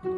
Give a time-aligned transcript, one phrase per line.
[0.00, 0.10] 欢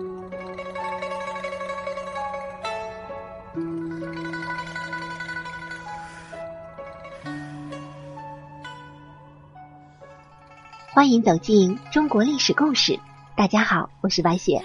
[11.11, 13.00] 迎走进中国历史故事。
[13.34, 14.62] 大家好，我是白雪。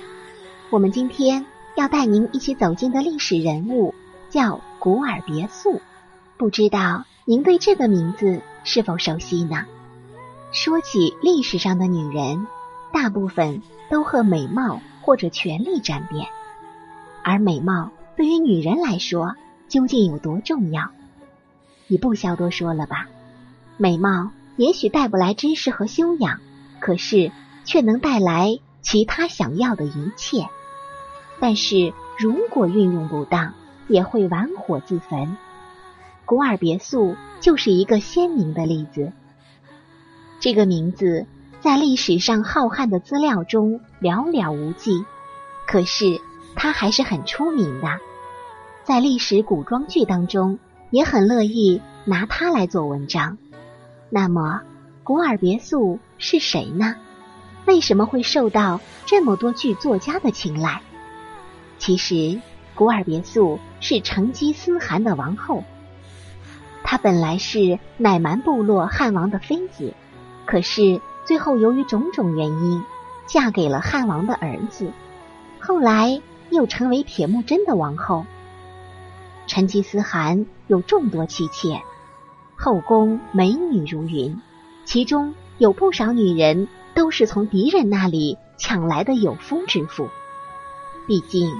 [0.70, 1.46] 我们今天
[1.78, 3.96] 要带您一起走进的历史人物
[4.30, 5.80] 叫古尔别墅，
[6.36, 9.66] 不知道您对这个名字是否熟悉呢？
[10.52, 12.48] 说起历史上的女人，
[12.92, 16.26] 大部分都和美貌或者权力沾边，
[17.24, 19.36] 而美貌对于女人来说
[19.68, 20.90] 究竟有多重要？
[21.88, 23.08] 你不消多说了吧？
[23.78, 26.40] 美貌也许带不来知识和修养，
[26.80, 27.32] 可是
[27.66, 30.48] 却能带来其他想要的一切。
[31.40, 33.54] 但是如果运用不当，
[33.88, 35.38] 也会玩火自焚。
[36.26, 39.12] 古尔别墅就是一个鲜明的例子。
[40.40, 41.28] 这个名字
[41.66, 45.04] 在历史上浩瀚的资料中寥寥无几，
[45.66, 46.22] 可是
[46.56, 47.88] 他还是很出名的，
[48.84, 50.60] 在历史古装剧当中
[50.92, 53.40] 也很乐意拿他来做文章。
[54.12, 54.62] 那么，
[55.04, 56.98] 古尔别墅是谁呢？
[57.66, 60.84] 为什么会受到这么多剧作家的青睐？
[61.80, 62.40] 其实，
[62.76, 65.64] 古尔别墅是成吉思汗的王后，
[66.84, 69.96] 她本来是乃蛮部落汉王的妃子。
[70.46, 72.84] 可是最后由于种种原因，
[73.26, 74.92] 嫁给了汉王的儿子，
[75.60, 78.26] 后来又成为铁木真的王后。
[79.48, 81.82] 成吉思汗有众多妻妾，
[82.56, 84.40] 后宫美女如云，
[84.86, 90.10] 其中有不少女人都是从敌人那里抢来的有夫之妇。
[91.08, 91.52] 毕竟，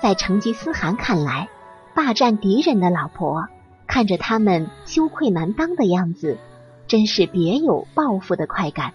[0.00, 1.48] 在成吉思汗看来，
[1.94, 3.46] 霸占敌人的老婆，
[3.86, 6.36] 看着他们羞愧难当的样子。
[6.86, 8.92] 真是别有报复的快感。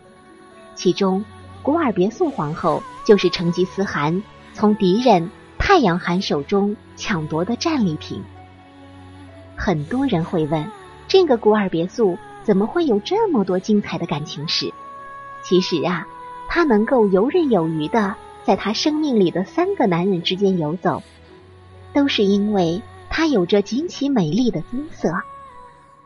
[0.81, 1.23] 其中，
[1.61, 5.29] 古尔别墅皇后就是成吉思汗从敌人
[5.59, 8.23] 太阳汗手中抢夺的战利品。
[9.55, 10.65] 很多人会问，
[11.07, 14.73] 这个古尔别墅怎么会有这么多精彩的感情史？
[15.43, 16.07] 其实啊，
[16.49, 21.03] 他能够游刃有余的在他生命里的三个男人之间游走，
[21.93, 25.13] 都是因为他有着极其美丽的姿色，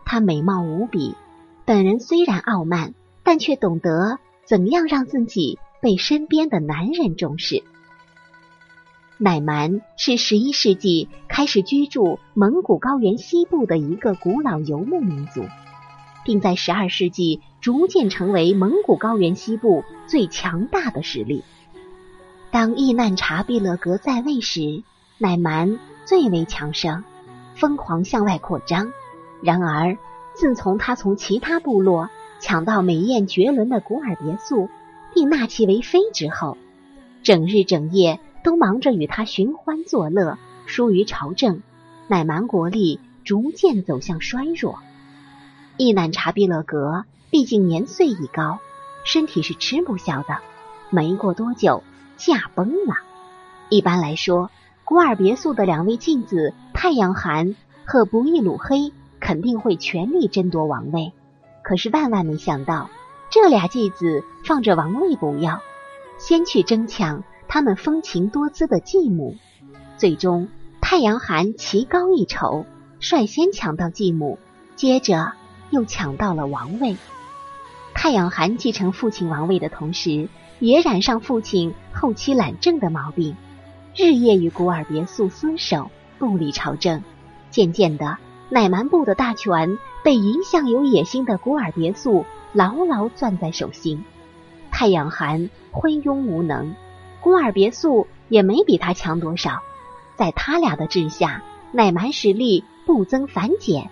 [0.03, 1.15] 她美貌无比。
[1.63, 2.93] 本人虽然傲慢，
[3.23, 7.63] 但却懂得怎样让自己被身边的男人重视。
[9.17, 15.45] 乃蛮是十一世纪开始居住蒙古高原西部的一个古老游牧民族，
[16.25, 21.43] 并在十二世纪逐渐成为蒙古高原西部最强大的实力。
[22.51, 24.83] 当伊难察必勒格在位时，
[25.17, 27.03] 乃蛮最为强盛，
[27.55, 28.91] 疯狂向外扩张。
[29.41, 29.97] 然而，
[30.33, 34.69] 自从他从其他部落抢到美艳绝伦的古尔别墅，
[35.13, 36.57] 并纳其为妃之后，
[37.23, 41.61] 整日整夜都忙着与他寻欢作乐，疏于朝政，
[42.07, 44.79] 乃蛮国力逐渐走向衰弱。
[45.77, 48.59] 伊难察毕勒格毕竟年岁已高，
[49.03, 50.37] 身体是吃不消的，
[50.89, 51.83] 没过多久
[52.17, 52.95] 驾崩了。
[53.69, 54.51] 一般来说，
[54.83, 58.91] 古尔别墅的两位继子太阳汗和不义鲁黑。
[59.17, 61.11] 肯定会全力争夺王位，
[61.65, 62.91] 可是万万没想到，
[63.31, 65.63] 这俩继子放着王位不要，
[66.19, 69.35] 先去争抢他们风情多姿的继母。
[69.97, 70.47] 最终，
[70.79, 72.67] 太阳寒棋高一筹，
[72.99, 74.37] 率先抢到继母，
[74.75, 75.33] 接着
[75.71, 76.97] 又抢到了王位。
[77.95, 83.35] 太阳寒继承父亲王位的同时，也染上父亲后期懒政的毛病，
[83.95, 85.89] 日夜与古尔别墅厮守，
[86.19, 87.01] 不理朝政。
[87.49, 88.19] 渐渐的。
[88.47, 94.05] 乃蛮部的大权被一向有野心的古尔别墅牢牢攥在手心。
[94.69, 96.75] 太阳寒昏庸无能，
[97.21, 99.63] 古尔别墅也没比他强多少。
[100.15, 103.89] 在他俩的治下，乃蛮实力不增反减。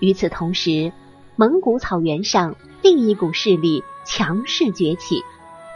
[0.00, 0.90] 与此同时，
[1.36, 5.22] 蒙古草原上另一股势力强势崛起，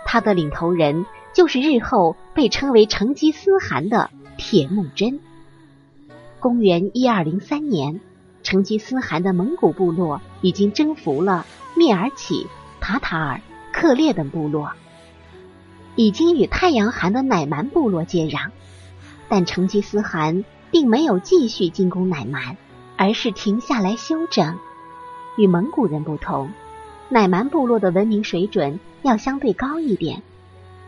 [0.06, 1.04] 他的领头人
[1.34, 4.08] 就是日后被称为成吉思汗的
[4.38, 5.20] 铁木真。
[6.40, 8.00] 公元一二零三年，
[8.46, 11.44] 成吉思汗的蒙古部落已经征服了
[11.74, 12.46] 蔑尔乞、
[12.80, 13.40] 塔塔尔、
[13.72, 14.70] 克烈等部落，
[15.96, 18.50] 已经与太阳汗的乃蛮部落接壤。
[19.28, 22.56] 但成吉思汗并没有继续进攻乃蛮，
[22.96, 24.56] 而是停下来休整。
[25.36, 26.52] 与蒙古人不同，
[27.08, 30.22] 乃蛮部落的文明水准要相对高一点，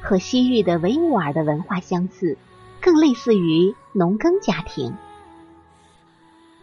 [0.01, 2.39] 和西域的维吾尔的文化相似，
[2.81, 4.95] 更类似于农耕家庭。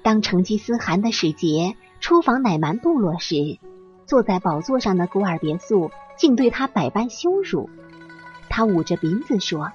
[0.05, 3.57] 当成吉思汗的使节出访乃蛮部落时，
[4.05, 7.71] 坐在宝座上的古尔别墅竟对他百般羞辱。
[8.47, 9.71] 他捂着鼻子说：“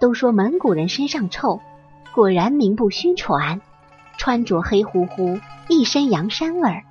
[0.00, 1.60] 都说蒙古人身上臭，
[2.12, 3.60] 果然名不虚传，
[4.18, 5.38] 穿着黑乎乎，
[5.68, 6.82] 一身羊膻味儿。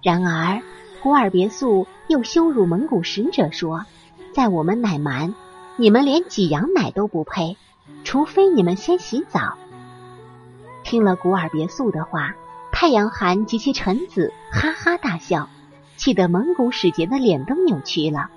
[0.00, 0.62] 然而
[1.02, 3.86] 古尔别墅又羞辱蒙古使者说，
[4.32, 5.34] 在我们乃蛮，
[5.76, 7.56] 你们连挤羊奶都不配，
[8.04, 9.58] 除非你们先洗澡。
[10.84, 12.36] 听了古尔别墅的话，
[12.70, 15.48] 太阳寒及其臣子哈哈大笑，
[15.96, 18.28] 气得蒙古使节的脸都扭曲了。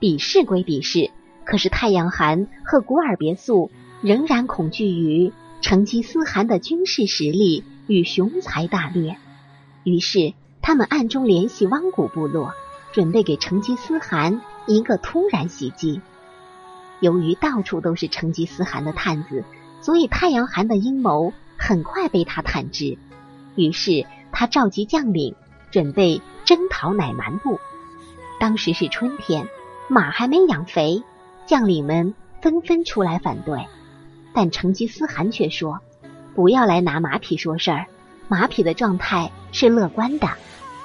[0.00, 1.10] 比试归比试，
[1.44, 9.16] 可是太阳寒和古尔别墅仍然恐惧于成吉思汗的军事实力与雄才大略，
[9.84, 12.52] 于是他们暗中联系汪古部落，
[12.92, 16.00] 准备给成吉思汗一个突然袭击。
[17.00, 19.44] 由于到处都是成吉思汗的探子，
[19.82, 21.32] 所以太阳寒的阴谋。
[21.64, 22.98] 很快被他探知，
[23.54, 25.36] 于是他召集将领，
[25.70, 27.60] 准备征讨乃蛮部。
[28.40, 29.46] 当时是春天，
[29.86, 31.04] 马还没养肥，
[31.46, 33.64] 将领们纷纷出来反对。
[34.34, 35.78] 但成吉思汗却说
[36.34, 37.86] ：“不要来拿马匹说事儿，
[38.26, 40.28] 马匹的状态是乐观的。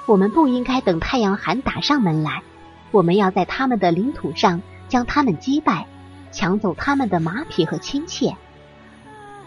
[0.06, 2.42] 我们不应该等太阳寒打上门来，
[2.92, 5.88] 我们要在他们的领土上将他们击败，
[6.30, 8.36] 抢走他们的马匹和亲切。”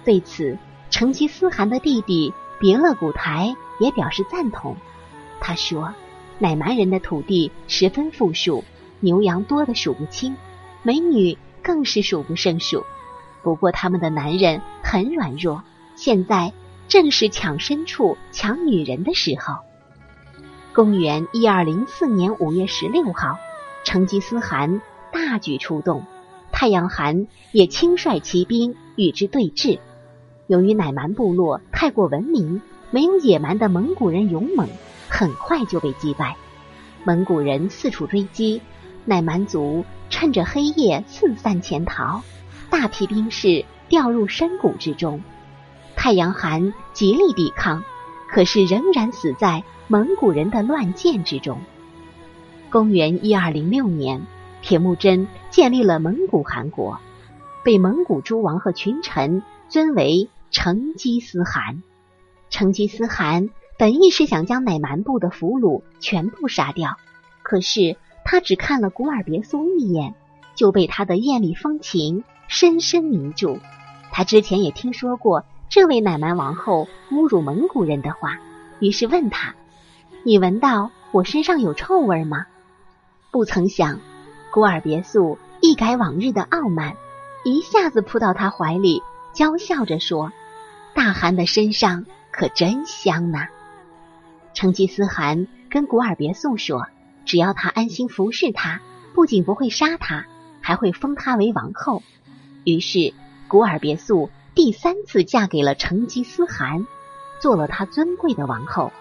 [0.04, 0.58] 对此。
[0.92, 4.76] 成吉思汗的弟弟别勒古台也表示赞同。
[5.40, 5.96] 他说
[6.38, 8.64] ：“乃蛮人的土地十分富庶，
[9.00, 10.36] 牛羊多的数不清，
[10.84, 12.86] 美女更是数不胜数。
[13.42, 15.64] 不过他们的男人很软弱，
[15.96, 16.54] 现在
[16.88, 19.56] 正是抢牲畜、抢女人的时候。”
[20.74, 23.40] 公元一二零四年五月十六号，
[23.84, 26.06] 成吉思汗大举出动，
[26.52, 29.80] 太阳汗也亲率骑兵与之对峙。
[30.52, 34.68] 由于乃蛮部落太过文明，没有野蛮的蒙古人勇猛，
[35.08, 36.36] 很快就被击败。
[37.06, 38.62] 蒙古人四处追击，
[39.06, 42.22] 乃蛮族趁着黑夜四散潜逃，
[42.70, 45.24] 大批兵士掉入深谷之中。
[45.96, 47.86] 太阳寒极力抵抗，
[48.28, 51.60] 可是仍然死在蒙古人的乱箭之中。
[52.70, 54.28] 公元一二零六年，
[54.62, 57.00] 铁木真建立了蒙古汗国，
[57.64, 60.28] 被蒙古诸王和群臣尊为。
[60.52, 61.82] 成吉思汗，
[62.50, 66.98] 成吉思汗本意是想将乃蛮部的俘虏全部杀掉，
[67.42, 67.96] 可是
[68.26, 70.14] 他只看了古尔别墅一眼，
[70.54, 73.60] 就被他的艳丽风情深深迷住。
[74.12, 78.40] 他之前也听说过这位乃蛮王后侮辱蒙古人的话，
[78.80, 79.56] 于是问他
[80.24, 82.46] ：“你闻到我身上有臭味吗？”
[83.32, 84.02] 不曾想，
[84.52, 86.98] 古尔别墅一改往日的傲慢，
[87.46, 89.02] 一下子扑到他怀里，
[89.34, 90.34] 娇笑着说。
[90.94, 93.48] 大汗的身上可真香呐！
[94.54, 96.88] 成吉思汗跟古尔别墅说，
[97.26, 98.82] 只要他安心服侍他，
[99.14, 100.26] 不仅不会杀他，
[100.62, 102.04] 还会封他为王后。
[102.64, 103.14] 于是
[103.48, 106.86] 古尔别墅第三次嫁给了成吉思汗，
[107.40, 108.92] 做了他尊贵的王后。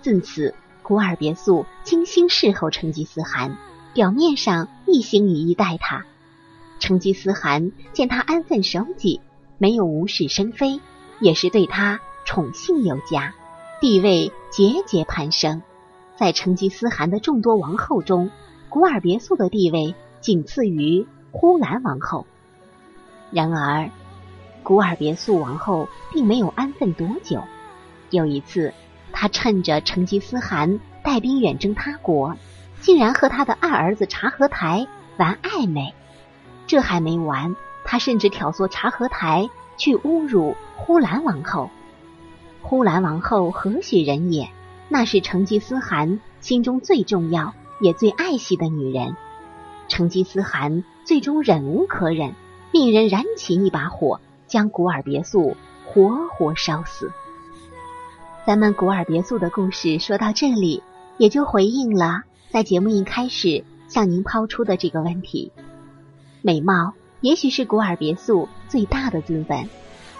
[0.00, 3.56] 自此，古尔别墅精心侍候成吉思汗，
[3.92, 6.04] 表面上一心一意待他。
[6.78, 9.20] 成吉思汗见他安分守己。
[9.60, 10.80] 没有无事生非，
[11.20, 13.34] 也是对他宠幸有加，
[13.78, 15.60] 地位节节攀升。
[16.16, 18.30] 在成吉思汗的众多王后中，
[18.70, 22.26] 古尔别墅的地位仅次于呼兰王后。
[23.30, 23.90] 然而，
[24.62, 27.42] 古尔别墅王后并没有安分多久。
[28.08, 28.72] 有一次，
[29.12, 32.34] 她趁着成吉思汗带兵远征他国，
[32.80, 34.86] 竟然和他的二儿子察合台
[35.18, 35.92] 玩暧昧。
[36.66, 37.54] 这还没完。
[37.90, 41.70] 他甚至挑唆察合台去侮辱呼兰王后。
[42.62, 44.48] 呼兰王后何许人也？
[44.88, 49.16] 那是成吉思汗心中最重要也最爱惜的女人。
[49.88, 52.34] 成吉思汗最终忍无可忍，
[52.70, 57.10] 命人燃起一把火，将古尔别墅活活烧死。
[58.46, 60.84] 咱们古尔别墅的故事说到这里，
[61.18, 65.50] 也就回应了在节目一开始向您抛出的这个问题：
[66.40, 66.92] 美貌。
[67.20, 69.68] 也许是古尔别墅最大的资本，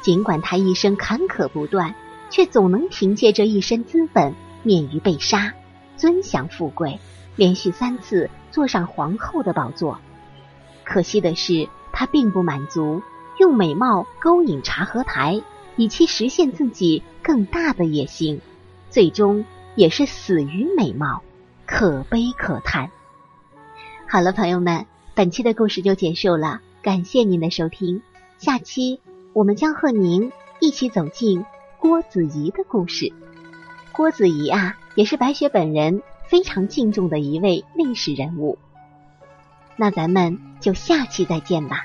[0.02, 1.94] 尽管他一生坎坷不断，
[2.28, 5.54] 却总能凭借这一身资本免于被杀，
[5.96, 6.98] 尊享富贵，
[7.36, 9.98] 连续三次坐上皇后的宝座。
[10.84, 13.02] 可惜的是，他并不满足，
[13.38, 15.40] 用美貌勾引察合台，
[15.76, 18.42] 以期实现自己更大的野心，
[18.90, 21.22] 最终也是死于美貌，
[21.64, 22.90] 可悲可叹。
[24.06, 26.60] 好了，朋友们，本期的故事就结束了。
[26.82, 28.00] 感谢您的收听，
[28.38, 29.00] 下期
[29.34, 31.44] 我们将和您一起走进
[31.78, 33.12] 郭子仪的故事。
[33.92, 38.58] 郭子仪啊，也是白雪本人非常敬重的一位历史人物。
[39.76, 41.84] 那咱们就下期再见吧。